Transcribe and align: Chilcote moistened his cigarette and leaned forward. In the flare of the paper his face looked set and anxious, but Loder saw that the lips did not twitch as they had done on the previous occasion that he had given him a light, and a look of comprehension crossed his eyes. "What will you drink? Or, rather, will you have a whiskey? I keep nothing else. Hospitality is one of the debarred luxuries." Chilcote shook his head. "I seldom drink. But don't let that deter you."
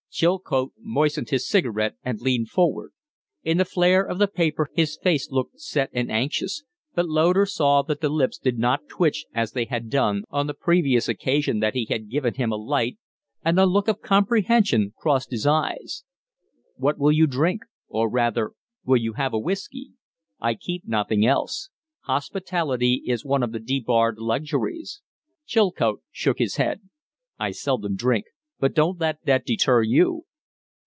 Chilcote 0.13 0.73
moistened 0.77 1.29
his 1.29 1.47
cigarette 1.47 1.95
and 2.03 2.19
leaned 2.21 2.49
forward. 2.49 2.91
In 3.43 3.57
the 3.59 3.63
flare 3.63 4.03
of 4.03 4.19
the 4.19 4.27
paper 4.27 4.67
his 4.73 4.97
face 5.01 5.31
looked 5.31 5.61
set 5.61 5.89
and 5.93 6.11
anxious, 6.11 6.65
but 6.93 7.07
Loder 7.07 7.45
saw 7.45 7.81
that 7.83 8.01
the 8.01 8.09
lips 8.09 8.37
did 8.37 8.59
not 8.59 8.89
twitch 8.89 9.25
as 9.33 9.53
they 9.53 9.63
had 9.63 9.89
done 9.89 10.23
on 10.29 10.47
the 10.47 10.53
previous 10.53 11.07
occasion 11.07 11.59
that 11.61 11.75
he 11.75 11.85
had 11.85 12.09
given 12.09 12.33
him 12.33 12.51
a 12.51 12.57
light, 12.57 12.97
and 13.45 13.57
a 13.57 13.65
look 13.65 13.87
of 13.87 14.01
comprehension 14.01 14.93
crossed 14.97 15.31
his 15.31 15.47
eyes. 15.47 16.03
"What 16.75 16.97
will 16.99 17.13
you 17.13 17.25
drink? 17.25 17.61
Or, 17.87 18.09
rather, 18.09 18.51
will 18.83 18.97
you 18.99 19.13
have 19.13 19.31
a 19.33 19.39
whiskey? 19.39 19.91
I 20.41 20.55
keep 20.55 20.85
nothing 20.85 21.25
else. 21.25 21.69
Hospitality 22.01 23.01
is 23.05 23.23
one 23.23 23.43
of 23.43 23.53
the 23.53 23.59
debarred 23.59 24.17
luxuries." 24.19 25.01
Chilcote 25.45 26.01
shook 26.11 26.37
his 26.37 26.57
head. 26.57 26.81
"I 27.39 27.51
seldom 27.51 27.95
drink. 27.95 28.25
But 28.59 28.75
don't 28.75 28.99
let 29.01 29.25
that 29.25 29.43
deter 29.43 29.81
you." 29.81 30.25